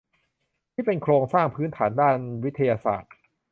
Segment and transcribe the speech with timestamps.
[0.73, 3.13] ที่เป็นโครงสร้างพื้นฐานด้านวิทยาศาสตร์